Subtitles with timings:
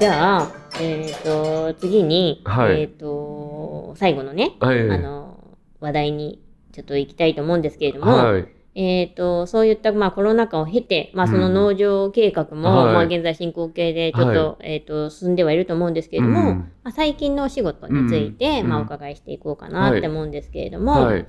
[0.00, 2.82] じゃあ、えっ、と、次に、はい。
[2.82, 4.88] えっ、と、最後のね、はい。
[4.88, 5.38] あの、
[5.80, 6.40] 話題に
[6.70, 8.46] ちょっと行きたいと思うんですけれども、はい。
[8.76, 12.94] えっ、と、そういった、まあ、コロナ禍を経て、まあ、その農場計画も、はい。
[12.94, 16.58] まあ、現在進行形で、ちょっと、はえっ、と、進んではいると思うんですけれども、うん。
[16.84, 18.82] まあ、最近のお仕事について、まあ、うん。
[18.82, 21.26] うんお伺いしていこうかなって思うんですけれども、はい。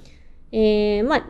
[0.52, 1.26] えーまあ、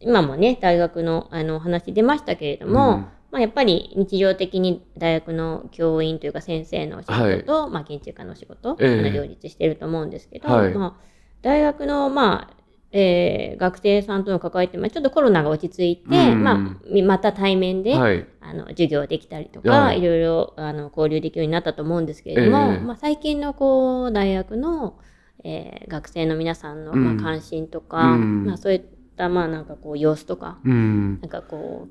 [0.00, 8.76] 今もね、大学の、あの、話出ましたけれども、うんまあ、やっぱり日常的に大学の教員というか先生のお仕事と、まあ、建築家のお仕事、
[9.12, 10.72] 両立してると思うんですけど、はい。
[10.72, 11.04] まあ、
[11.42, 12.56] 大学の、まあ
[12.92, 16.44] えー学生さんとの関わりって、まあ、ちょっとコロナが落ち着いて、うん。
[16.44, 16.58] まあ、
[16.92, 18.24] みまた対面で、はい。
[18.40, 20.00] あの授業できたりとか、はい。
[20.00, 22.78] い、ろいろあの交流できるようになったと思うんですけれども、ええ。
[22.78, 24.94] まあ、最近のこう大学の、
[25.42, 27.04] えー学生の皆さんの、うん。
[27.04, 28.44] まあ、関心とか、うん。
[28.44, 28.82] まあ、そういっ
[29.16, 31.20] たまあなんかこう様子とか、うん。
[31.20, 31.88] なんかこ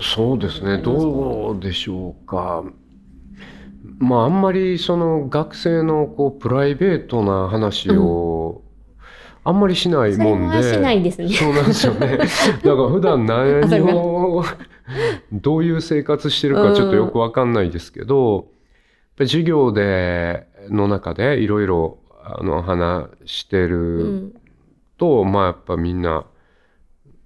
[0.00, 0.78] そうですね。
[0.78, 2.64] どうでしょうか？
[3.98, 8.62] まあ、あんまりその学生のこうプライベートな話を
[9.42, 10.56] あんまりしないもんで。
[10.56, 11.28] はしないですね。
[11.28, 12.18] そうなんですよね。
[12.18, 12.28] だか
[12.62, 14.44] ら普段何を、
[15.32, 18.44] どういう生活してるかちょっとよくわかんないですけど、やっ
[19.16, 24.34] ぱり授業で、の中でいろいろあの話してうるん
[24.98, 26.26] と、まあやっぱみんな、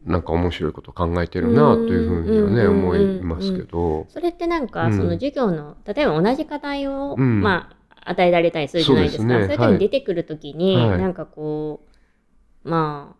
[0.04, 4.06] なんか面白いこと考えてるなというふうにはね、うん思いますけど。
[4.08, 4.96] それってなんか、うん。
[4.96, 7.42] その授業の例えば同じ課題を、うん。
[7.42, 9.22] まあ、与えられたりするじゃないですか。
[9.22, 9.34] そうね。
[9.42, 10.98] いう時に出てくる時に、はい。
[10.98, 11.84] なんかこ
[12.64, 13.14] うま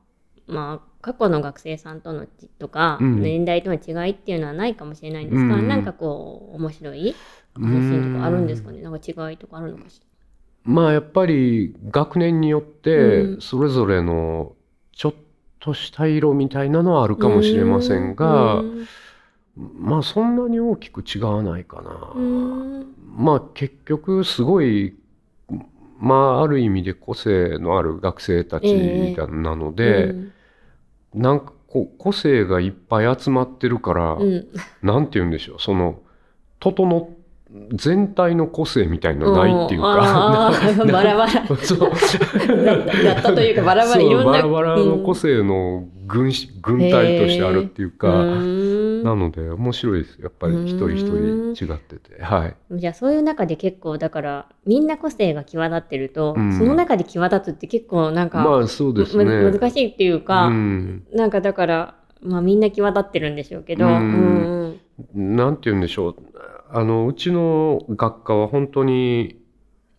[0.48, 3.20] あまあ過去の学生さんとのちとか、うん。
[3.22, 5.68] 年代との違いっていうのはないかもしれないんですが、うん。
[5.68, 7.14] なんかこう面白い
[7.54, 8.80] 話とかあるんですかね？
[8.80, 10.00] なんか違いとかあるのかし
[10.64, 13.40] まあやっぱり学年によってうん。
[13.42, 14.54] それぞれの
[14.92, 15.18] ちょっと
[15.75, 18.86] した色みたいなのはあるらかもしれませんが、うん。
[19.78, 22.12] まあそんなに大きく違わないかな。
[22.14, 22.94] うん。
[23.16, 24.94] まあ結局すごい
[25.99, 30.32] まあある意味で個性のある学生たちだなので、うん。
[31.15, 34.49] なんかこう個性がいっぱい集まってるから、うん。
[34.82, 35.56] なんて言うんでしょう。
[35.60, 36.00] その
[36.59, 37.19] 整っ
[37.72, 40.83] 全体の個性みたいなのないっていうあか。
[40.83, 41.47] ーバラバラ。
[41.56, 41.81] そう。
[41.81, 49.03] だったというかバラバラいろんなバラバラの個性の軍し軍隊としてあるっていうか、うん。
[49.03, 50.21] なので面白いです。
[50.21, 52.22] やっぱり一人一人違ってて。
[52.22, 52.56] はい。
[52.72, 56.56] じゃあそういう中で結構だからみんな個性が際立ってると、うん。
[56.56, 59.25] その中で際立つって結構なんか、まあそうですね。
[59.25, 63.93] む難しいっていうか、うん、なんかだから、まあ、みんな際立ってるんでしょうけど、うん。
[63.93, 64.81] うん
[65.15, 65.37] うん。
[65.37, 66.15] なんて言うんでしょう
[66.72, 69.41] あのうちの学科は本当に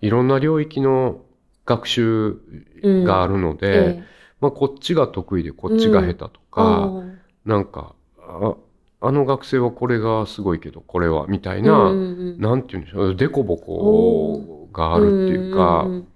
[0.02, 1.22] いろんな領域の
[1.66, 2.42] 学習
[2.84, 4.04] うんがあるので、え
[4.40, 7.04] まあ、こっちが得意でこっちが下手とえか、あ
[7.46, 8.56] なんかあ
[9.02, 12.04] あの学生はこれがすごいけどこれはみたいーな、うんう
[12.38, 16.08] んなんて言うんでしょう、デコボコがあるっていうか、んん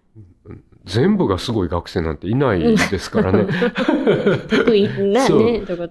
[0.85, 3.47] 全部がすごい学生なんていないですからね。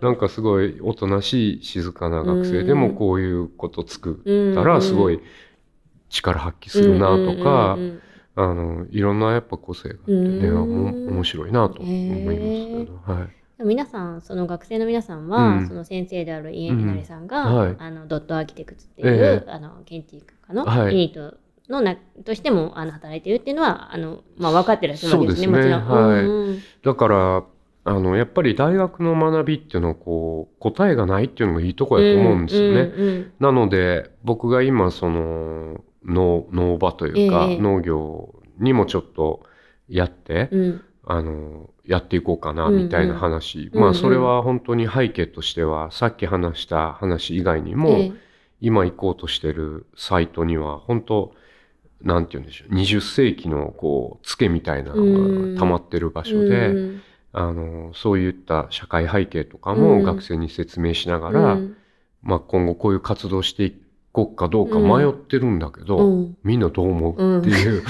[0.00, 5.20] なんかすごいおとなしい静かな学生でもうんこういうこと作うんったらすごい
[6.08, 7.76] 力発揮するなとか
[8.36, 13.64] あの、いろんなやっぱ個性があってね、面白いなと思いますけど、はい。
[13.64, 15.68] 皆さんその学生の皆さんは、うん。
[15.68, 17.56] その先生である家稲荷さんが、うん。
[17.56, 17.76] はい。
[17.78, 19.50] あのドットアーキテクツっていう、ええ。
[19.50, 20.92] あの建築家のはい。
[20.92, 21.36] ユニット
[21.68, 25.74] のなとしてもあの働いてるっていうのはあの、まあ、分かってらっしゃるわけですねそうですね。
[25.74, 26.08] もちろん。
[26.08, 26.24] はい。
[26.24, 26.62] うん。
[26.82, 27.44] だから、
[27.86, 32.80] あの、やっぱり大学の学びっていうのはこう、答えがないっていうのがいいところだと思うんですよね。
[32.80, 37.58] うんうんなので僕が今その農農場というか、ええ。
[37.58, 39.42] 農業にもちょっと
[39.88, 40.60] やって、うん。
[40.60, 43.80] うんあのやっていこうかなうんうんみたいな話、うんうん。
[43.82, 48.12] まあそれは本当に背景としてはさっき話した話以外にも、ええ。
[48.62, 51.34] 今行こうとしてるサイトには本当
[52.04, 52.74] なんて言うんでしょう。
[52.74, 57.00] 20世紀のこうツケみたいなのが溜まってる場所で、うん。
[57.32, 59.80] あのそういった社会背景とかうん。
[59.80, 61.74] も学生に説明しながうら、ん。
[62.22, 63.76] まあ、今後こういう活動してい
[64.12, 66.36] こうかどうか迷ってるんだけど、うん。
[66.44, 67.40] みんなどう思う？
[67.40, 67.82] っていう、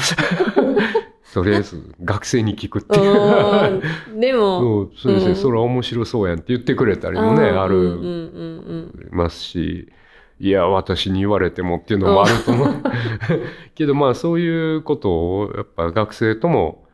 [1.34, 4.20] とりあえず学生に聞くっていう。
[4.20, 4.90] でも。
[4.96, 5.36] そうですね、うん。
[5.36, 9.92] それは面白そうやんって言ってくれたりもね、ある、ますし、
[10.44, 12.68] いや、私に言われてもっていうのもあると思う。
[13.74, 16.84] けどまあそういうことをやっぱ学生とも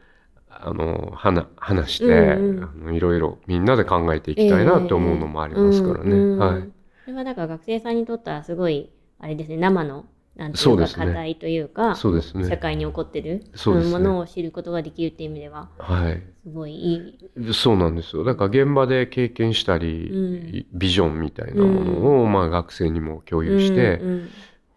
[0.49, 6.13] あの話話して、うんうんあのいろいろみんなで考えていきたいなって思うのもありますからね。
[6.13, 6.71] うんうんはい。
[7.05, 8.89] それはだから学生さんにとってはすごい
[9.19, 10.05] あれですね生の
[10.41, 16.23] なんていうか課題というかそうですね社会に起こってるそうですねものを知ることができるっていう意味でははい。
[16.43, 17.53] すごいいい。
[17.53, 18.25] そうなんですよ。
[18.25, 24.31] だから現場で経験したり、うんビジョンみたいなものを、まあ学生にも共有して、うん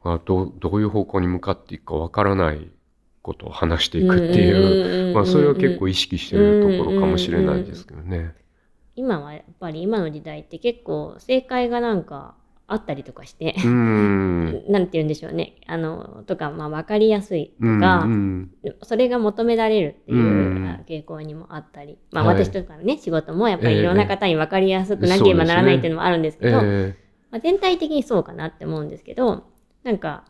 [0.03, 2.69] まあ、どうどういう方向に向かっていくかわからない
[3.21, 8.35] ことを話していくっていう、まあ、それは結構意識してるところかもしれないですけどね。
[8.95, 12.35] 今はやっぱり今の時代って結構正解がなんか
[12.73, 14.63] あったりとかして、うん。
[14.69, 15.55] なんて言うんでしょうね。
[15.67, 18.51] あのとかまあ分かりやすいとうんか、うん。
[18.81, 22.43] それが求められるっていう、傾向にもあったり、まあ、はい。
[22.43, 26.95] 私とかのね、仕事もやっぱりええいろんな方に分かりやすくなければならないっていうのもあるんですけど、え
[27.31, 29.43] まあ、全体的にそうかなって思うんですけど
[29.83, 30.23] なんか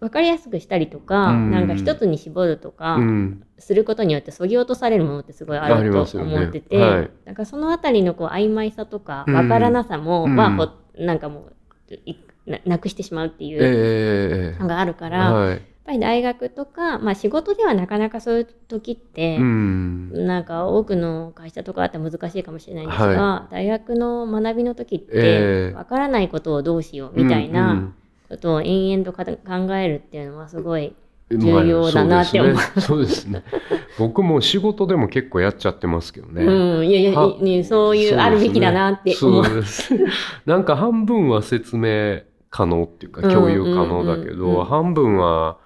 [0.00, 1.50] 分かりやすくしたりとか、うん。
[1.50, 3.44] なんか一つに絞るとか、えうん。
[3.58, 7.10] することによってそぎ落とされるものってすごいあると思ってて、はい。
[7.24, 9.34] なんかそのあたりのこう曖昧さとかうん。
[9.34, 10.36] 分からなさも、うん。
[10.36, 10.68] はほ
[10.98, 12.16] なんかもうい
[12.46, 15.50] ななくしてしまうっていうええのがあるから、はい。
[15.50, 20.26] やっぱり大学とか、まあ、仕事ではなかなかそういう時って、うん。
[20.26, 25.74] なんか多くの会社とかだって難しいかもしれないんですが、は大学の学びの時ってええ。
[25.74, 27.94] 分からないことをどうしようみたいなうん
[28.28, 30.94] ことを延々とか考えるっていうのはすごいうん
[31.30, 33.42] 重要だなって思うまあそうですね。
[33.48, 36.44] そうですね僕も仕事でも結構やっちゃってますけどね。
[36.44, 39.44] うん、いやいやそういうあるべきだなって思う。
[39.44, 40.04] そうですね。
[40.46, 45.58] なんか半分は説明可能っていうかうん共有可能だけうんうんうんど、半分は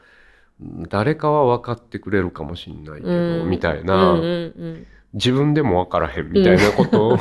[0.60, 7.18] うん誰かは分かってくれるかもしれないけど、うんみたいうんな、うん自分でも分からへんみたいなこと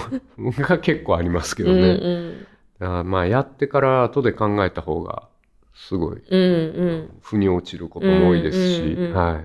[0.63, 1.93] が結構ありますけうんうんどね。
[1.93, 2.47] うん
[2.79, 5.27] だからまあやってから後で考えた方が
[5.73, 6.21] すごい。
[6.29, 7.17] うんうん。
[7.21, 9.43] 腑に落ちることも多いですし、うんうんうんはい。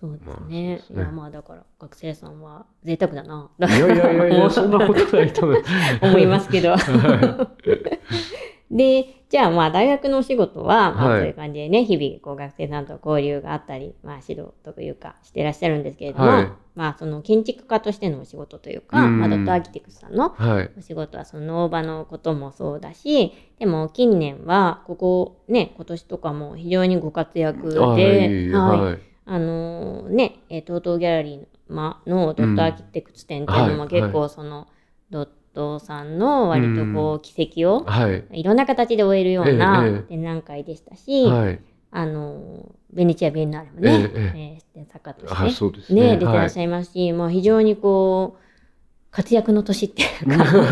[0.00, 0.80] そうですまあね。
[0.90, 3.50] いやまあだから学生さんは贅沢だな。
[3.60, 5.46] いやいやいやいや、そんなことないと
[6.02, 6.70] 思 いますけど。
[6.70, 7.50] は
[8.70, 11.20] で、じゃあまあ大学のお仕事は、まあはい。
[11.20, 16.52] そういう感じでね、日々こう学生さんと交流があったり、まあ指導というかしてらっしゃるんですけれども、はい。
[16.74, 19.20] まあその建築家としてのお仕事というか、うん。
[19.20, 20.70] まあドットアーキテクスさんのはい。
[20.76, 28.80] お仕事はその農場のこともそうだし、でも近年はここね、今年とかも非常にご活躍で、あはいはい。
[28.82, 28.98] はい。
[29.24, 34.68] あのね、えー、トートギャラリーまのドットアーキテクツ展っていうのもはい結構その、
[35.08, 35.32] ドット
[35.80, 38.40] さんの割とこう奇跡をはい。
[38.40, 41.60] いろんな形で終えるような展覧会でしたし、はい。
[41.90, 45.58] あのベネチア・ビエンナーレもね、えええー作家とあ、し
[45.88, 46.00] てね。
[46.00, 48.42] ね出てらっしゃいますし、まあ、非常にこう
[49.10, 50.62] 活躍の年っていうかは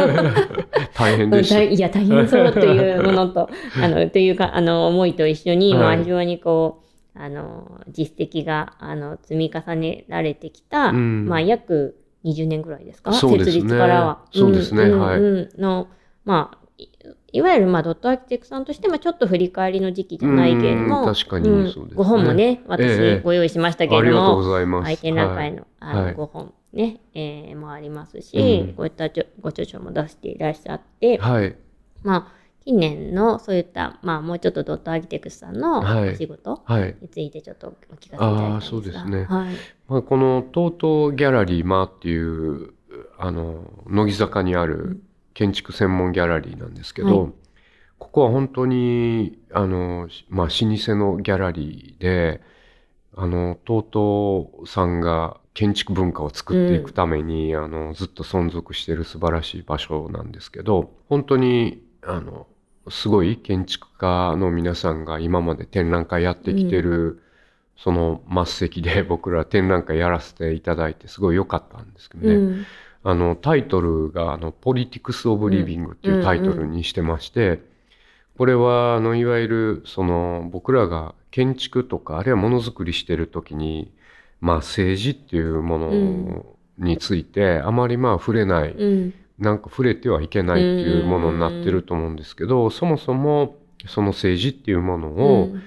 [0.81, 1.57] い 大変でした。
[1.61, 3.51] 大いや大変そうというものと
[3.83, 6.83] あのというかあの思いと一緒に、まあ、はい非常にこ
[7.15, 13.13] うあの実績があの積み重ねられてきた、うんまあ、約20年ぐらいですか？
[13.13, 13.53] そうですね。
[13.53, 14.19] 設立からは。
[14.33, 14.85] そうですね。
[14.89, 15.19] んんはい。
[15.19, 15.23] う
[15.57, 15.61] ん。
[15.61, 15.89] の
[16.25, 16.89] まあい
[17.33, 21.97] いわゆるまあドットアーキテクさんとしてもちょっと振り返りの時期じゃないけれども、うん確かにうんそうですね。
[21.97, 24.85] ご本もねええ私ご用意しましたけありがとうれども、ございます。
[24.87, 26.15] はい、展覧会の,、あのはい。
[26.15, 28.75] 5本ね、えーもありますし、うん。
[28.75, 31.43] こういったちょご著書も出していらっしゃって、はい。
[31.43, 31.57] はい。
[32.03, 36.11] まあ近年のそういった、まあ、もうちょっとドットアーキテクスさんのはい。
[36.11, 36.97] お仕事はい。
[37.01, 39.25] についてちょっとお聞かせいただきたいんですがそうですね。
[39.25, 39.55] はい。
[39.89, 42.75] まあ、このトートギャラリーマーっていう、
[43.19, 45.03] あの、乃木坂にある
[45.35, 47.33] 建築専門ギャラリーなんですけど、はい。
[47.99, 52.41] ここは本当に、あの、まあ、老舗のギャラリーで、
[53.17, 62.47] あの、トートさんが建築文化を作っていくために、あの、ずっと存続している素晴らしい場所なんですけど、本当に、あの、
[62.89, 67.23] すごい建築家の皆さんが今まで展覧会やってきてる、
[67.77, 72.65] その末席で 僕ら展覧会やらせていただいてすごい良かったんですけどね、うん。
[73.03, 77.63] あのタイトルがあの「ポリティクス・オブ・リビング」っていうタイトルにしてまして、
[78.37, 83.93] これはあのいわゆるその僕らが建築とかあるいはものづくりしてる時に、
[84.41, 93.57] まあ、政治っていうものについてあまりまあ触れない、うんなんか触れてはいけないっていうものになってると思うんですけど、そもそも
[93.87, 95.63] その政治っていうものを、うん。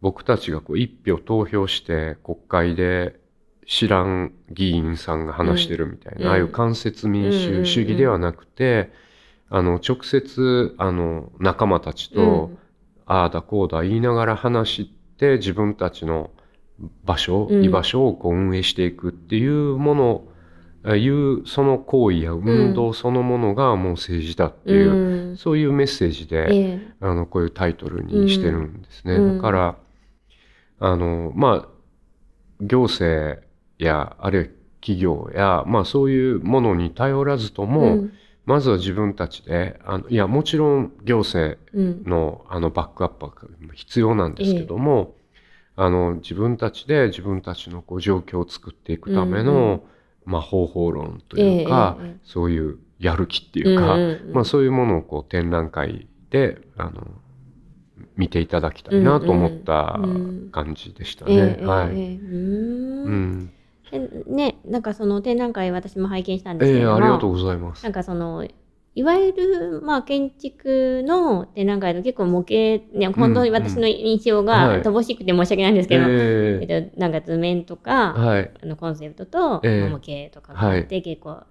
[0.00, 3.18] 僕たちがこう一票投票して国会で
[3.66, 6.30] 知らん議員さんが話してるみたいな、うん。
[6.32, 8.92] ああいう間接民主主義ではなくて、
[9.48, 12.58] あの直接あの仲間たちと、うん。
[13.06, 16.30] ああだこうだ言いながら話して自分たちの
[17.04, 17.64] 場所、うん。
[17.64, 20.33] 居場所をこう運営していくっていうものあ
[20.86, 25.36] いうその行為や運動そのものがもう政治だっていう、うん。
[25.38, 26.92] そういうメッセージで、ええ。
[27.00, 29.14] あのこういうタイトルにしてるんですね。
[29.14, 29.36] うん。
[29.36, 29.76] だから
[30.80, 31.68] あのまあ
[32.60, 33.40] 行政
[33.78, 34.48] やあるいは
[34.82, 38.12] 企業やまあそういうものに頼らずとも、うん。
[38.44, 42.04] まずは自分たちであのいやもちろん行政うん。
[42.04, 43.32] のあのバックアップは
[43.72, 45.14] 必要なんですけども、
[45.76, 49.82] あの自分たちで自分たちのこう状況を作っていくための、
[50.24, 54.32] まあ、方法論というか、ええええそういうやる気っていうか、うんうんうん。
[54.34, 57.06] まあ、そういうものをこう展覧会であの
[58.16, 59.98] 見ていただきたいなと思った
[60.52, 61.58] 感じでしたえね。
[61.60, 61.88] えはい。
[61.90, 61.98] う
[63.10, 63.50] ん。
[64.26, 67.84] ねなんかその展覧会私も拝見したんですけええれども、ありがとうございます。
[67.84, 67.92] なん。
[67.92, 68.46] かその
[68.96, 74.80] いわゆる、まあ、建築の展覧会の結構模型、ね、本当に私の印象はい。
[74.80, 78.50] が乏しくて申し訳ないんですけど、えええっと、なんか図面とか、はい。
[78.62, 81.42] あのコンセプトと、ええまあ模型とかがあって、結構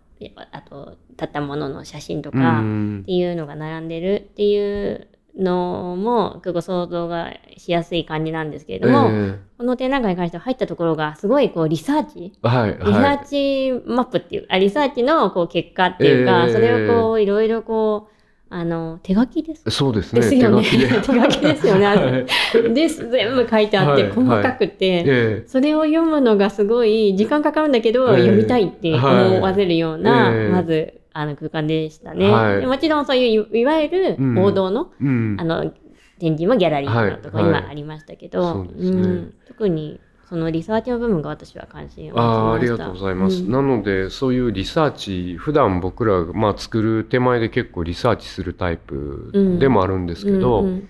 [0.51, 3.03] あと建物の写真とか、っうん。
[3.05, 12.77] ていうのが並んでるっていうのも結構想像がしやすい感じなんですけれども、えこの展覧会に関しては入ったところがすごいこうリサーチえはい。
[12.77, 13.17] リサはい。
[13.17, 18.13] ーチマップっていう、あリサーチのこう結果っていうか、えーそれをこういろいろこう
[18.55, 19.63] あの手書きです。
[19.71, 20.21] そうですね。
[20.21, 20.61] ですよね。
[20.63, 20.69] 手
[21.07, 21.55] 書きで。
[21.55, 21.85] すよね。
[21.87, 22.73] はい。
[22.75, 25.43] です全部書いてあってはい細かくて、ええ。
[25.47, 32.61] それを読むのがすごい時間かかるんだけど、えー読みたいって思わせるような、まずあの空間でしたね、はい。
[32.61, 34.39] でもちろんそういういいわゆるうん。
[34.39, 35.37] 王道の,、うん。
[35.39, 35.43] あ。
[35.43, 35.71] の
[36.19, 37.51] 展示もギャラリーのとこはい。
[37.51, 39.01] はい今ありましたけど、そうですね。
[39.01, 39.33] ん。
[39.47, 42.23] 特にそのリサーチの部分が私は関心を持ちました。
[42.23, 43.51] ああありがとうございます、うん。
[43.51, 50.89] なのでそういうリサーチ普段僕らが、まあ、作る手前で結構リサーチするタイプでもあるんですけど、うんうん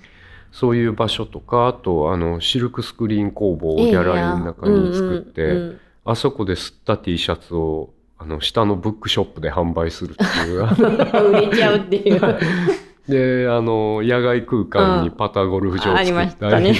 [0.54, 5.80] そういう場所とかあとあのシルクスクリーン工房をギャラリーの中に作って、うんうん。
[6.06, 7.90] あそこで吸った T シャツを
[8.24, 10.62] あの下のブックショップで販売するっていう。
[10.62, 10.66] う
[11.32, 12.22] ん売れちゃうっていう。
[13.08, 16.78] であの野外空間にパターゴルフ場を作っしたたり、ね。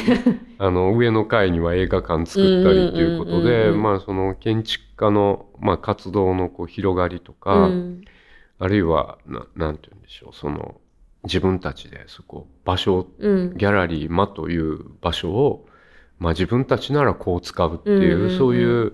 [0.58, 3.74] あの上の階には映画館作ったりっていうことで
[4.40, 8.02] 建築家の、まあ、活動のこう広がりとか、うん。
[8.60, 10.76] あるいはななんて言うんでしょうその
[11.26, 13.58] 自分たちでそこ場所うん。
[13.58, 15.68] ギャラリー間という場所を、
[16.20, 18.38] まあ、自分たちならこう使うっていう,、うんうんうん。
[18.38, 18.94] そういう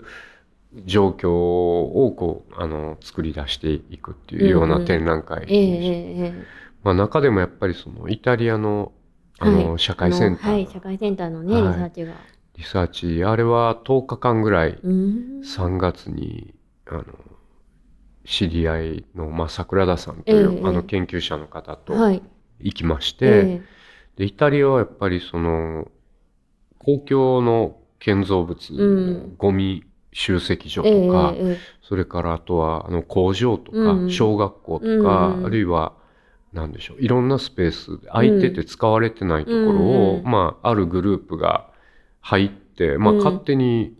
[0.84, 6.44] 状況をこうあの作り出していくっていうような展覧会、えええええ
[6.82, 8.92] まあ、中でもやっぱりそのイタリアの
[9.40, 9.78] あの、はい。
[9.78, 11.72] 社会センター、はい、社会センターのね、はい。
[11.72, 12.12] リサーチが。
[12.56, 15.40] リサーチあれは10日間ぐらいうん。
[15.40, 16.54] 3月に
[16.86, 17.04] あの
[18.26, 22.22] 知り合いの、まあ、桜田さんという、ええあの研究者の方とはい。
[22.60, 23.62] 行きまして、え
[24.16, 25.88] でイタリアはやっぱりその
[26.78, 29.00] 公共の建造物、う
[29.30, 29.34] ん。
[29.38, 31.58] ゴミ集積所ええとか、ええ。
[31.82, 34.10] それからあとはあの工場とか、うん。
[34.10, 35.92] 小学校とか、うんあるいは
[36.52, 39.78] なんでしょういろんなスペース空いてて使われてないところ
[40.14, 41.70] を、うんまあ、あるグループが
[42.20, 43.94] 入って、まあ、うん勝手に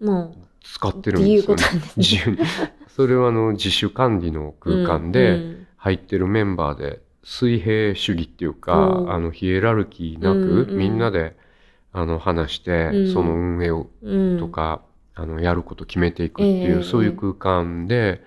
[0.62, 1.62] 使ってるんですよね。
[1.96, 2.38] 自由に。
[2.88, 4.54] それはあの自主管理のう。
[4.60, 9.12] 空間で、うん入ってるメンバーで水平主義っていうか、うん。
[9.12, 11.36] あのヒエラルキーなく、みんなで
[11.92, 13.12] あの話して、うん。
[13.12, 14.38] その運営をうん。
[14.38, 14.82] とか、
[15.20, 18.22] あのやること決めていくっていう、ええそういう空間で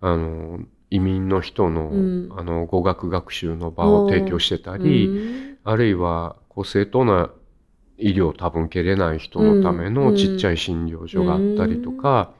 [0.00, 0.60] あの
[0.90, 2.28] 移民の人の,、うん。
[2.36, 5.58] あの語学学習の場を提供してたり、うん。
[5.64, 7.30] あるいはこう正当な
[7.98, 9.94] 医療を多分受けれない人のためうん。
[9.94, 12.32] のちっちゃい診療所があったりとか、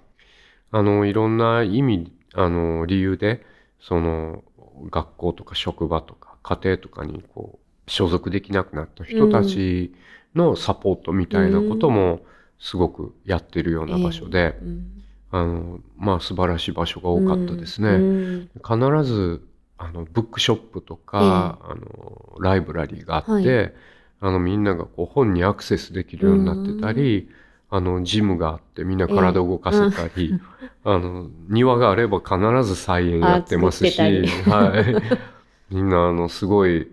[0.70, 3.44] あのいろんな意味あの理由で
[3.80, 4.44] その
[4.88, 9.92] 学校とか職場とか家庭とかにこう所属できなくなった人たち
[10.35, 12.20] のサポートみたいなことも
[12.61, 15.00] すごくやってるような場所で、うん。
[15.33, 17.88] あのまあ素晴らしい場所が多かったですね。
[17.90, 19.43] うん必ず
[19.79, 23.73] あのブックショップとか、あのライブラリーがあって、
[24.21, 27.31] はあのみんながこう本にアクセスできるようになってたり、
[27.71, 30.38] あのジムがあってみんな体を動かせたり、
[30.85, 32.38] あの庭があれば必
[32.69, 34.85] ず菜園やってますし、は
[35.71, 36.87] い、みんなあのすごいい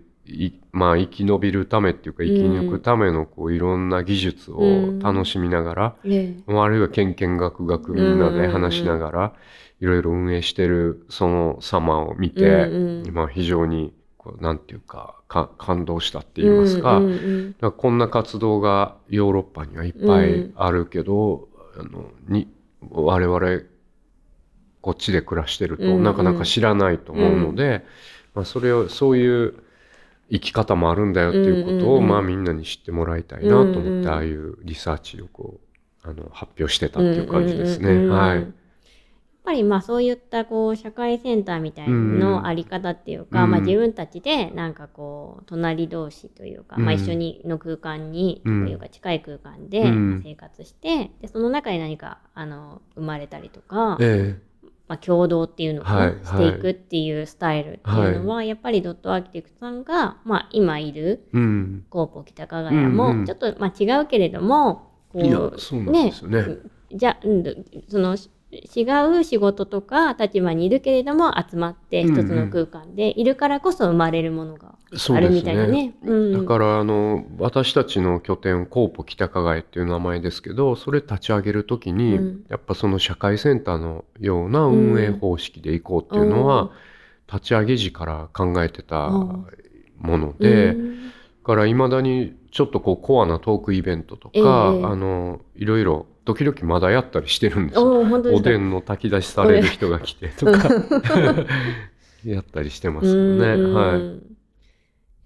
[0.72, 6.52] まあ生き延びるためっていうか生き抜くためのこういろんな技術を楽しみながら、ええ。
[6.52, 8.18] あるいはけんけんがくがくみん。
[8.18, 9.32] なで話しながら、
[9.80, 13.14] いろいろ運営してるその様を見て、うんうん。
[13.14, 17.02] まあ非常にこうなんていうかか感動したって言いますか,、か
[17.60, 22.48] らこんな活動がヨーロッパにはいっぱいあるけど、あのに
[22.90, 23.62] 我々
[24.80, 26.02] こっちで暮らしてるとうんうん。
[26.02, 27.84] なかなか知らないと思うので、
[28.34, 29.54] まあ、それをそういう
[30.30, 35.60] 生き方もあるんだよっていうことを、うんうんうんまあみんなに知ってもらいたいなと思って、うんうんああいうリサーチをこ
[36.04, 37.90] うあの発表してたっていう感じですね。
[37.90, 38.18] うんうんうんうん。
[38.18, 38.36] はい。
[38.36, 38.46] やっ
[39.44, 43.50] ぱりまあそういったこう社会センターみたいのあり方っていうか、うん。
[43.50, 46.84] まあ、自分たちでなんかこう隣同士というか、うん。
[46.84, 50.20] まあ、一緒にの空間に、うんというか近い空間でうん。
[50.22, 54.38] 生活して、でその中に何かあの生まれたりとか、え
[54.88, 61.28] まあ、共同っていうのを、はいしていくっていうスタイルっていうのは、やっぱりドットアーキテクトさんが、まあ、今いる。
[61.90, 66.46] コーポ北加賀屋も、うんうんちょっと、まあ、違うけれどもこういやそうなんですよね。
[66.92, 67.44] じゃうん
[67.88, 68.16] その
[68.50, 68.84] 違
[69.20, 74.74] う仕事とか立場にいるけれども集まって一つの空間でいるからこそ生まれるものが
[75.10, 75.94] あるみたいなね。
[76.02, 76.32] うん。
[76.32, 82.44] だからあの私たちの拠点コーポ北加害っていう名前ですけどそれ立ち上げる時に、うん。
[82.48, 86.70] やっぱその社会センターのような運営方式でいこうっていうのは、
[87.30, 89.46] 立ち上げ時から考えてたうん
[89.98, 91.08] もので、うん。
[91.08, 91.12] だ
[91.44, 94.42] からいまだにちょっとこうコアなトークイベントとか、ええ。
[94.42, 98.02] あのいろいろ時々まだやったりしてるんですよ。
[98.02, 100.68] おでんの炊き出しされる人が来てとか
[102.22, 103.54] やったりしてますよね。
[103.54, 104.20] うんは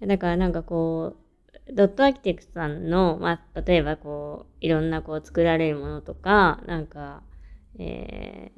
[0.01, 0.07] い。
[0.07, 1.17] だからなんかこ
[1.67, 7.21] うドットアーキテクトさんの、まあ、例えばこういろんなこう作られるものとかなんか、
[7.77, 8.51] え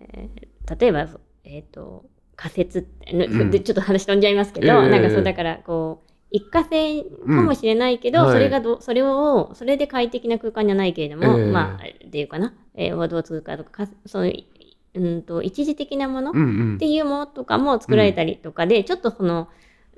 [0.67, 1.07] ー例えば、
[1.43, 8.25] えっと仮説って、ちょっと話飛んじゃいますけど、ええなんかそうだからこう一過性かもしれないけど、うん。
[8.25, 8.33] はい。
[8.33, 11.45] それがどそれをそれで快適な空間じゃないけれども、ええ。
[11.51, 14.47] まあっていうかな、えー、どう作るかとかかそうい
[14.93, 16.75] ううんと一時的なもの、うんうん。
[16.75, 19.49] っていうものとかも作られたりとかで、ちょっとその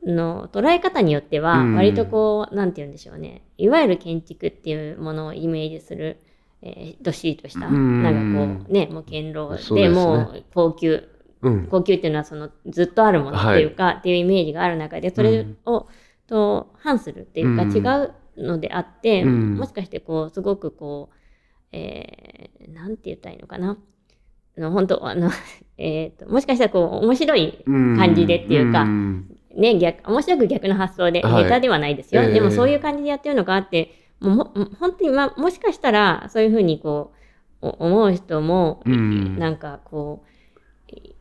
[0.06, 1.76] の捉え方によってはうん。
[1.76, 3.44] 割とこう、なんて言うんでしょうね。
[3.58, 6.18] いわゆる建築っていうものをイメージする、
[6.62, 8.04] えーどっしりとした、うん。
[8.04, 9.84] なんかこうねもう堅牢ですね。
[9.84, 11.04] でもう高級
[11.42, 11.68] うん。
[11.68, 15.88] 高級っていうのはそのずっとあるものっていうか、っていうイメージがある中でそれを、
[16.28, 17.76] と反するっていうか、うん。
[17.76, 19.56] 違うのであって、うん。
[19.56, 21.16] もしかしてこうすごくこう、
[21.72, 23.78] えーなんて言ったらいいのかな。
[24.58, 25.32] あの本当あの、
[25.78, 29.30] えー、ともしかしたらこう面白い感じでっていうかん。
[29.56, 31.44] ね逆面白く逆の発想で、はい。
[31.44, 32.34] ネタではないですよ、ええ。
[32.34, 34.46] でもそういう感じでやってるのがあってもうも
[34.80, 37.12] 本当に、まあ、もしかしたらそういうふうにこ
[37.62, 39.38] うお思う人も、うん。
[39.40, 40.24] なんかこ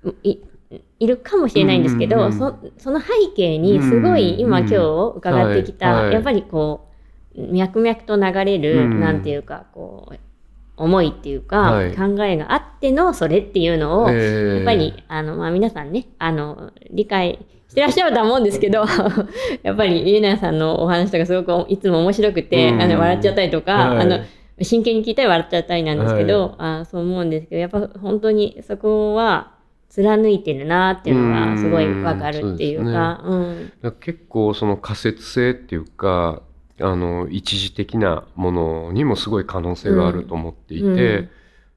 [0.04, 0.40] うい
[0.76, 6.14] いいるかもしれないんですけど、うんうんうんそその背景にすごい今、うん今日伺ってきた、はいはい。
[6.14, 6.88] やっぱりこ
[7.36, 9.00] う脈々と流れる、うん。
[9.00, 10.18] なんていうかこう
[10.76, 11.96] 思いっていうか、はい。
[11.96, 14.54] 考えがあってのそれっていうのを、えー。
[14.56, 18.84] やっぱりあの、まあ、皆さんねあの理解してらっしゃるとは思うんですけど
[19.62, 22.82] やっぱりゆうなさんのお話とかすごくいつも面白くて、うん。
[22.82, 23.98] あの笑っちゃったりとか、はい。
[24.00, 24.20] あの
[24.62, 29.55] 真剣に聞いたり笑っちゃったりなんですけど、あそう思うんですけどやっぱ本当にそこは
[29.96, 33.22] 貫いてるなっていうのがすごいわかるっていうか。
[33.24, 36.42] うんだから結構その仮説性っていうか
[36.80, 41.28] あの一時的なものにもすごい可能性があると思っていて、うん。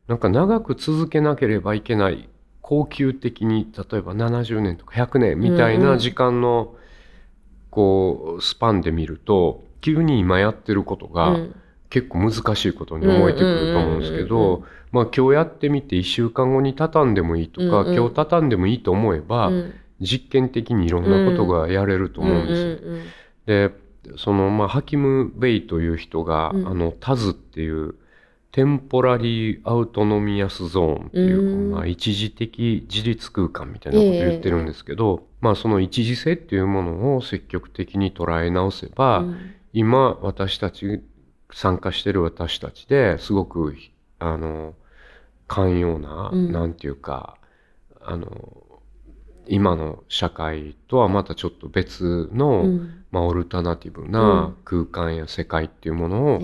[0.10, 2.28] なんか長く続けなければいけない
[2.62, 6.76] 恒久的に例えば70年とか100年みたいうんうなん時間の
[7.70, 11.56] こうスパンで見ると急に今やってることうがん
[11.90, 17.96] 結構難しいことに思えてくると思うんですけどまあ今日やってみて1週間後に畳んでもいいとか、うんうん。
[17.96, 19.74] 今日畳んでもいいと思えば、うん。
[20.02, 22.82] 実験的にいろんなことがやれると思うんです。
[23.46, 23.72] で
[24.18, 26.68] そのまあハキム・ベイという人が、うん。
[26.68, 27.96] あのタズっていう
[28.52, 39.52] テンポラリー・アウトノミアス・ゾーンっていう、うんまあ、一時的自立空間みたいなことを言ってるんですけど、まあその一時性っていうものを積極的に捉え直せば、うん。
[39.72, 41.04] 今私たち
[41.52, 43.76] 参加してる私たちですごく
[44.20, 44.74] あの
[45.48, 46.52] 寛容な、うん。
[46.52, 47.38] なんていうか
[48.02, 48.28] あの
[49.48, 53.04] 今の社会とはまたちょっと別の、うん。
[53.12, 54.58] まあ、オルタナティブうなん。
[54.64, 56.42] 空間や世界っていうものを、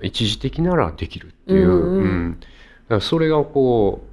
[0.00, 2.40] 一時的ならできるっていう、うんうんうん。
[2.40, 4.04] だからそれがこ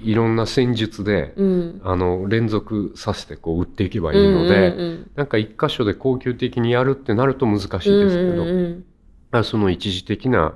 [0.00, 1.80] ういろんな戦術で、うん。
[1.82, 8.84] あの連続させてこう打っていけばいいので、うんうんなんか一箇所で恒久的にやるってなると難しいですけど、うんうんうん
[9.30, 10.54] まあその一時的な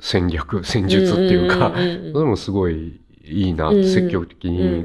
[0.00, 4.84] 戦略戦術っていうか、それもすごいいいな積極的に、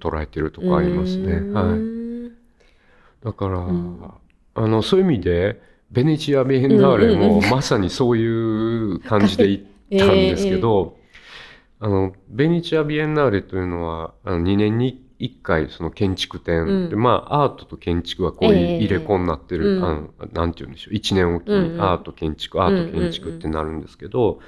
[0.00, 1.32] 捉えてるとこありますね。
[1.32, 1.52] うん。
[1.52, 4.14] はい、だから、ん
[4.54, 5.60] あのそういう意味で
[5.90, 10.96] ベネチア・ビエンナーレもまさにそういう感じで行ったんですけど、
[11.80, 16.90] あのベネチア・ビエンナーレというのはあの2年に1回その建築展、うん。
[16.90, 18.76] でまあアートと建築がこうええ。
[18.76, 19.84] 入れ子になってる、うん。
[19.84, 20.94] あのなんて言うんでしょう。
[20.94, 21.74] 1年おきうんうん。
[21.74, 24.40] にアート建築、アート建築ってなるんですけど、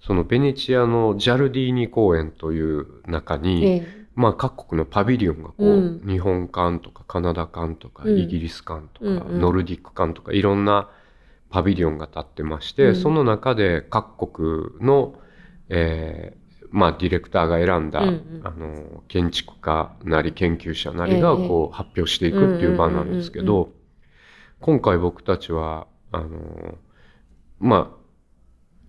[0.00, 4.04] そのベネチアのジャルディーニ公園という中に、ええ。
[4.14, 6.06] まあ、各国のパビリオンがこう、うん。
[6.06, 8.18] 日本館とかカナダ館とか、うん。
[8.18, 9.40] イギリス館とか、うんうん。
[9.40, 10.88] ノルディック館とかいろんな
[11.50, 12.94] パビリオンが立ってまして、うん。
[12.94, 15.14] その中で各国の、
[15.68, 16.43] えー
[16.74, 18.40] まあ、ディレクターが選んだ、うんうん。
[18.42, 21.48] あの建築家なり研究者なりがええ。
[21.48, 23.72] こう発表していくっていう場なんですけうんうんうんど
[24.60, 26.78] 今回僕たちはあの
[27.60, 27.96] ま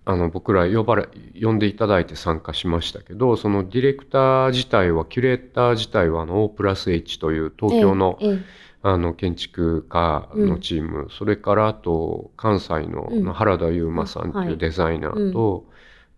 [0.04, 1.08] ああの僕ら呼ばれ
[1.40, 8.38] 呼んでいただいて参加しましたけどそのディレクター自体はキュレーター自体はあの O プラス H という東京の,、ええ
[8.82, 13.32] あの建築家のチーム、それからあと関西のうん。
[13.32, 15.66] 原田悠馬さんってはいいうデザイナーと、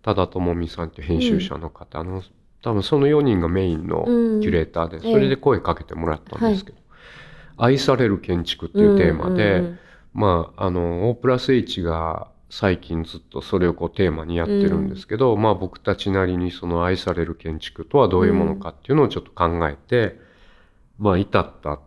[0.08, 2.02] 多田智美さんっていう編集者の方。
[2.02, 2.22] の
[2.62, 4.40] 多分その4人がメインのうん。
[4.40, 5.12] キュレーターで、ええ。
[5.12, 6.78] それで声かけてもらったんですけど、
[7.58, 9.74] 愛される建築っていうテーマで、
[10.14, 20.18] まああの O プラス H が最近ずっとそれをこうテーマにやってるんですけど、まあ僕たちなりにその愛される建築とはどういうものかっていうのをちょっと考えて、
[20.98, 21.80] まあ至った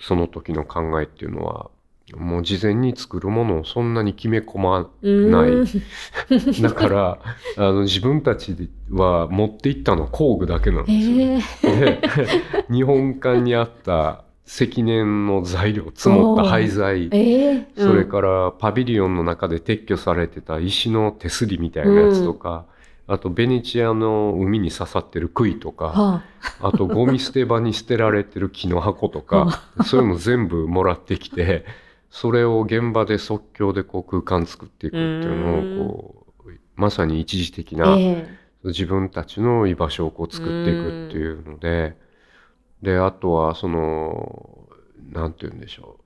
[0.00, 1.70] その時の考えっていうのは
[2.16, 5.50] もう事前に作るものをそんなに決め込まうんない。
[5.50, 5.66] うん。
[6.62, 7.18] だから
[7.56, 11.42] あの自分たちは持っていったのは工具だけなんですよね。
[11.64, 17.08] ええで日本館にあった積年の材料積もった廃材。
[17.12, 22.64] ええそれからパビリオンの中で撤去されてた石の手すりみたいなやつとか、
[23.06, 25.86] あとベネチアの海に刺さってる杭とか。
[25.86, 26.22] は
[26.60, 26.72] あ。
[26.72, 29.62] とゴミ捨て場に捨てられてる木の箱とか。
[29.84, 31.64] そういうの全部もらってきて
[32.10, 41.96] それを現場で即興でこう空間作っていくっていうのをこうまさに一時的あなえ自分たちの居場所をこう作っていくっていうので、
[42.82, 44.68] で、あとはその、
[45.10, 45.98] なんて言うんでしょ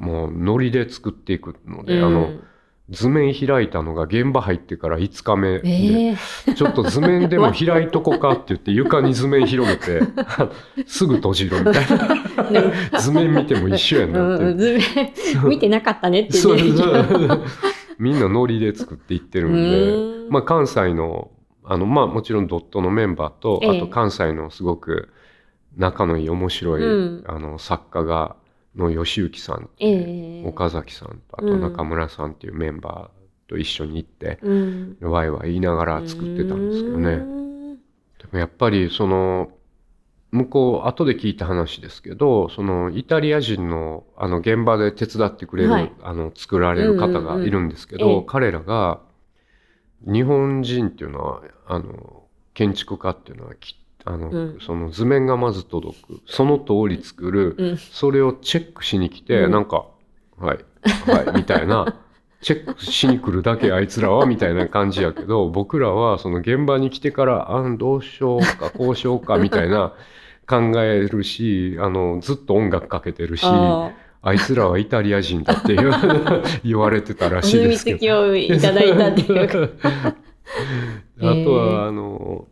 [0.00, 0.02] う。
[0.02, 2.40] もうノリで作っていくので、えあの、
[2.90, 10.00] 図面開いたのが現場入ってから5日目で、ええちょっと図面でも開いとこかって言って床に図面広げて、
[10.86, 11.86] すぐ閉じるみたい
[12.92, 12.98] な。
[12.98, 14.44] 図面見ても一緒やなって。
[14.44, 14.78] うん、図
[15.42, 16.56] 面見てなかったねってそう
[17.98, 21.30] みんなノリで作っていってるんうでまあ関西の、
[21.64, 23.76] あの、まあもちろんドットのメンバーと、ええ。
[23.76, 25.10] あと関西のすごく
[25.76, 27.24] 仲のいい面白い、うん。
[27.26, 28.36] あの、作家が、
[28.78, 30.48] の吉行さんえいう、え。
[30.48, 34.96] 岡崎さんと、あと中村さんっていうメンバーと一緒に行って、うん。
[35.00, 37.16] ワイワイ言いながら作ってたんですけどうね。
[37.16, 37.74] ん。
[37.76, 37.80] で
[38.32, 39.50] もやっぱりその
[40.30, 45.92] 向こう後で聞いた話ですけどそのイタリア人のあの現場で手伝ってくれる、はい。
[46.02, 48.10] あの作られる方がいるんですけど、うん。
[48.10, 48.26] うんうんええ。
[48.28, 49.00] 彼らが
[50.06, 54.58] 日本人っていうのはあの建築家っていうのはきあの、うん。
[54.60, 56.20] その図面がまず届く。
[56.26, 57.76] その通り作る、うん。
[57.76, 59.50] それをチェックしに来て、うん。
[59.50, 59.86] なんか
[60.38, 60.58] 「はい
[61.10, 61.96] はい」みたいな。
[62.40, 69.92] チェックしに来るだけあいつらはみたいな感じやけど僕らはその現場に来てから「あんどうしようかこうしようか」みたいな
[70.46, 73.90] 考えるしあのずっと音楽かけてるしあ
[74.22, 75.92] あいつらはイタリア人だっていう
[76.64, 78.30] 言われてたらあしいですけど。
[78.30, 79.58] をいただいたっていうか。
[81.20, 82.46] あとはあの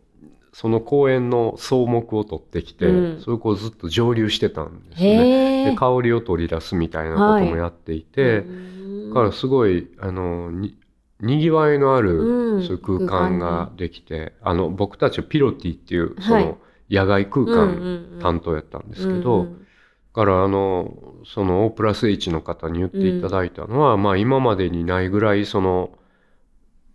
[0.59, 3.21] その公園の草木を取ってきて、うん。
[3.21, 5.69] それをずっと蒸留してたんですね。
[5.69, 8.43] で香りを取り出すみたいなこともやっていて、
[9.09, 10.75] だからすごいあのに
[11.19, 12.63] にぎわいのある、うん。
[12.63, 16.45] そういう空間ができてあの僕たちはピロティっていうそはい。
[16.45, 16.57] の
[16.89, 19.49] 野外空間間担当やったんですけど、だ
[20.13, 20.91] からあの
[21.35, 25.91] その O プラス H の方に言っていただいたのは、まあ今までにないぐらいその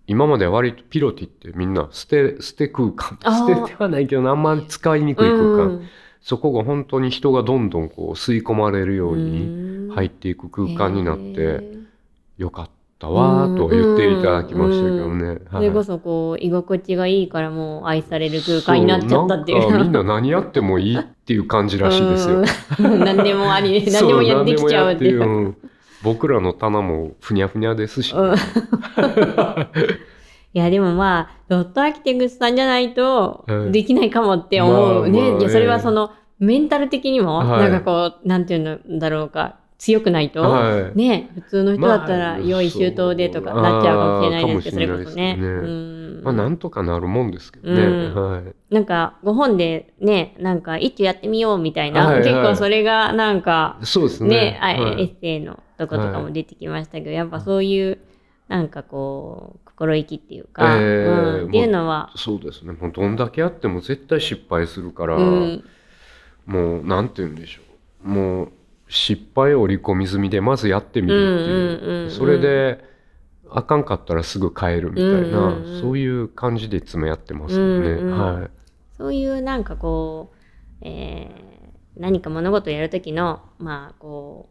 [0.06, 3.18] 今までは割とピロティってみんな捨て捨て空間。
[3.22, 5.82] 捨ててはないけどあんまり使いにくい空間、
[6.20, 11.64] そこが本当に人がどんどんこう吸い込まれるように入っていく空間になって
[12.38, 15.38] よかったわーと言っていただきましたけどね。
[15.50, 19.62] それこそこう居心地がいいからもう愛される空間になっちゃったっていう。
[19.62, 22.42] そうなんかみんな何やってもいいっていう感じらしいですよ。
[22.78, 23.00] うん。
[23.04, 25.56] 何でもあり何でもやってきちゃうっていう
[26.02, 28.34] 僕らの棚もふにゃふにゃですし、うん。
[30.54, 33.72] いやでもまあドットアーキテクスさんじゃないとはい。
[33.72, 37.70] できないかもって思うね、まあまあいやそれはええそのメンタル的にもはい。
[37.70, 38.60] なんかこう、なんていう
[38.94, 40.98] んだろうか強くないと、はい。
[40.98, 45.34] ね普通の人だったらまあ用意周到でとかなっちゃうかもしれないですけど、それこそね。
[45.34, 47.82] かもしれないですうんまあなんとかなるもんですけどね。
[47.82, 54.28] うんはいなんかご本でねなんか一応やってみようみたいな、はいはい結構それがなんかそうですね。
[54.28, 57.98] ねあはいエッセイのとことかも出てきましたけど、やっぱそういう
[58.48, 62.72] なんかこう心意気っていうか、えーうんっていうのは、そうですね。
[62.72, 65.64] もうどんだけやっても絶対失敗するから、うん
[66.46, 67.60] もうなんて言うんでしょ
[68.04, 68.08] う。
[68.08, 68.52] もう
[68.88, 72.10] 失敗織り込み済みでまずやってみるっていう。
[72.10, 72.91] それで
[73.54, 75.28] あかんかったらすぐ帰るみたいな、うんう
[75.60, 77.88] んうんそういう感じでいつもやってますよね。
[77.88, 78.50] うんうんはい。
[78.96, 80.36] そういうなんかこう、
[80.82, 81.52] えー
[81.96, 84.48] 何か物事をやるときのまあこ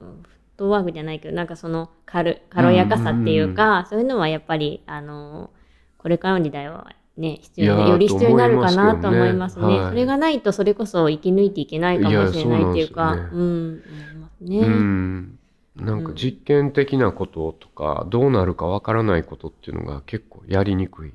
[0.00, 5.50] ううんフットワークじゃないけどなんかその軽軽やかさっていうか、そういうのはやっぱりあの
[5.98, 9.66] これからの時代はね必要より必要になるかなと思いますね。
[9.66, 14.58] ねはいそれがないとそれこそ生き抜いていけないかもしれないっていうか、いやそううん、思いますね。
[14.58, 15.31] うん。
[15.76, 21.12] なんか実験的なこととか、どうなるかわからないことっていうのが結構やりにくい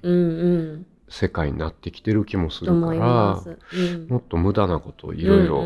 [1.10, 3.42] 世界になってきてる気もするから、
[4.10, 5.64] もっと無駄なことをいろいろ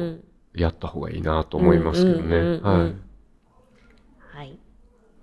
[0.54, 2.60] やった方がいいなと思いますけどね。
[2.62, 2.88] は
[4.43, 4.60] い。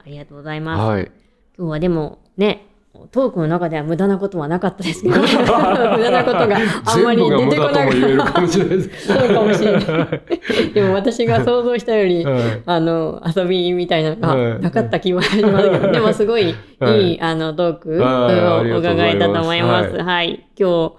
[0.09, 0.81] ありがとうございます。
[0.81, 1.13] はい。
[1.59, 2.68] 今日はでもね、
[3.11, 9.09] トークの中では無駄なことはなかったですけど、 無駄なことがあんまり出てこなかっかもしれないです。
[9.09, 9.15] た。
[9.15, 10.73] そうかもしれない。
[10.75, 19.91] でも私が想像したより、はいあの、遊びみたいなのはいがなかった気はしますけど、でもすごいいい、はいあの、トークをお伺えたと思います。
[19.91, 20.47] はいはい。
[20.59, 20.93] 今日、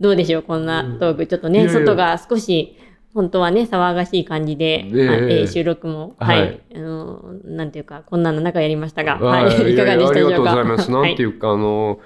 [0.00, 1.26] どうでしょうこんなトーク。
[1.26, 2.76] ちょっとね、外が少し、
[3.16, 10.28] 本当はね、騒がしい感じで、えー収録も、は、はいいあの、なんていうか、こんなの中やりましたが、ははい、いかがでしたでしょうか？
[10.28, 10.90] ありがとうございます。
[10.90, 11.98] なんてういうか、あの、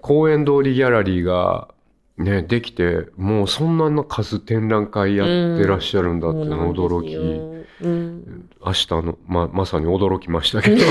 [0.00, 1.68] 公園通りギャラリーが、
[2.18, 5.26] ね、できて、もうそんな数展覧会やっ
[5.58, 10.82] てらっしゃるんだっていうの驚き、うん、明日の、ま、まさに驚きましたけど。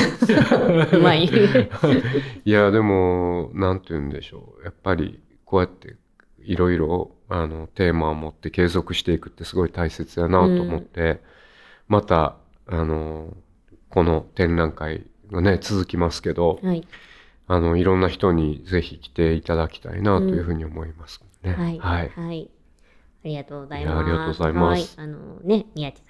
[0.98, 1.26] う まい。
[2.46, 4.64] いや、でも、なんて言うんでしょう。
[4.64, 5.96] やっぱり、こうやって、
[6.46, 11.22] いろいろ、あの、テーマを持って継続していくってすごい大切やなと思って、
[11.88, 13.36] また、あの、
[13.90, 16.88] この展覧会がね、続きますけど、はい。
[17.48, 21.54] あの、いろんな人にぜひ来ていただきたいなというふうに思いますね。
[21.54, 21.80] はい。
[21.80, 22.10] はい。
[22.10, 22.50] はい。
[23.24, 23.98] ありがとうございます。
[24.00, 25.08] ありがとうございますはい。
[25.08, 26.02] あのね、宮地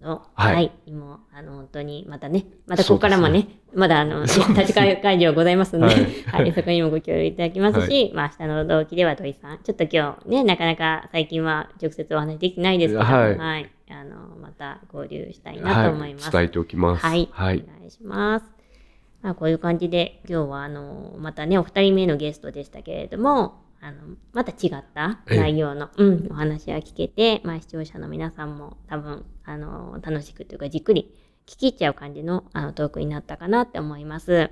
[0.00, 0.92] の、はいはい。
[0.92, 5.94] もう、あの、本当に、またね、またここからもね、まだあの、 立ち会会場ございますので、
[6.26, 13.66] ははいい、そこにもご協力いただきますし、まあ、明日の同期では土井さん、ちょっと今日ね、なかなか最近は直接お話できてないですけど、ははいい。
[13.92, 16.32] あの、また合流したいなと思います。
[16.32, 17.06] 伝えておきます。
[17.06, 17.28] はい。
[17.30, 17.64] はい。
[17.66, 18.46] お願いします。
[19.22, 31.14] まあ、こういう感じで、今日は、あの、またね、お二人目のゲストでしたけれども、あの、また違った内容の、うん、お話が聞けて、まあ、視聴者の皆さんも多分、あの、楽しくというか、じっくり
[31.46, 34.32] 聞き入っちゃう感じの、あの、トークになったかなって思います。
[34.32, 34.50] はい。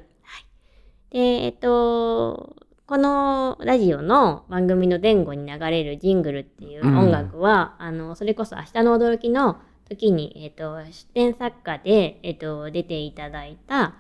[1.11, 2.55] で、えっと、
[2.87, 9.57] このラジオの番組の前後に流れるジングルっていう音楽は、あの、それこそ明日の驚きの
[9.89, 13.95] 時に、えっと、出展作家で、えっと、出ていただいた、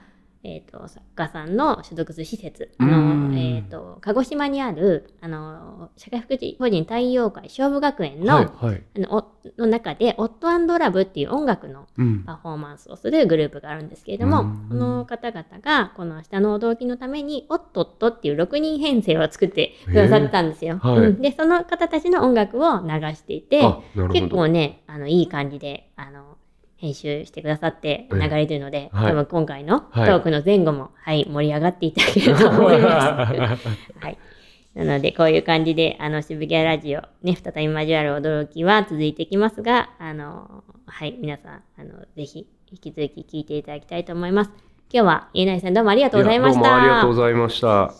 [0.44, 8.46] えっと、作家さんの所属する施設、あうの、んえっと、鹿児島にある、あの、社会福祉法人太陽会勝負学園の、はい。
[8.46, 8.82] はい。
[8.96, 12.24] あのおの中で、オットラブっていう音楽のうん。
[12.24, 20.78] パフォーマンスをするグループがあるんですけれども、うんこの方々がこの下の驚きのために、おっとっとっていう6人編成を作ってくださってたんですよ。
[20.78, 23.62] はいうんで、その方たちの音楽を流していて、
[24.12, 24.36] 結ど。
[24.36, 26.36] 構ね、あの、いい感じで、あの、
[26.76, 33.68] 編集してくださって流れてるので、はい多分今回のトはいークの前後も、はい、盛り上がっていただけると思います。
[34.00, 34.18] はい。
[34.74, 44.50] なので、こういう感じで、あの、渋谷ラジオ、ね、再び交わる驚きは続いてきますが、あの、はい、皆さん、あの、ぜひ、引き続き聞いていただきたいと思います。
[44.92, 46.68] 今日は、家内さんどうもありがとうございました。
[46.68, 47.94] やどうもありがとうございました。